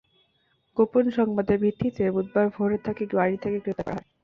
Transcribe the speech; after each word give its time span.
গোপন 0.77 1.05
সংবাদের 1.17 1.57
ভিত্তিতে 1.57 2.03
বুধবার 2.15 2.47
ভোরে 2.55 2.77
তাঁকে 2.85 3.03
বাড়ি 3.11 3.35
থেকে 3.43 3.57
গ্রেপ্তার 3.59 3.85
করা 3.87 3.95
হয়। 3.95 4.07